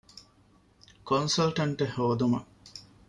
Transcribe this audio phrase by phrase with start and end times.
[1.07, 2.47] ކޮންސަލްޓަންޓެއް ހޯދުމަށް